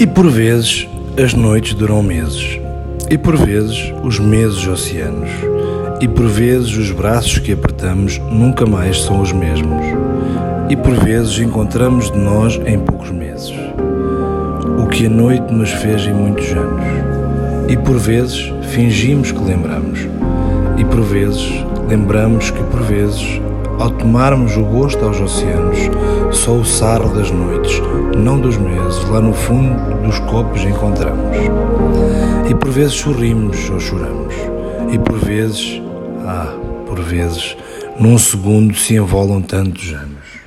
[0.00, 0.88] E por vezes
[1.20, 2.60] as noites duram meses,
[3.10, 5.28] e por vezes os meses oceanos,
[6.00, 9.84] e por vezes os braços que apertamos nunca mais são os mesmos,
[10.70, 13.52] e por vezes encontramos de nós em poucos meses.
[14.78, 16.84] O que a noite nos fez em muitos anos,
[17.68, 20.06] e por vezes fingimos que lembramos,
[20.76, 21.50] e por vezes
[21.88, 23.40] lembramos que por vezes
[23.78, 25.78] ao tomarmos o gosto aos oceanos,
[26.32, 27.80] só o sarro das noites,
[28.16, 31.36] não dos meses, lá no fundo dos copos encontramos.
[32.48, 34.34] E por vezes sorrimos ou choramos,
[34.90, 35.80] e por vezes,
[36.26, 36.54] ah,
[36.86, 37.56] por vezes,
[37.98, 40.37] num segundo se envolam tantos anos.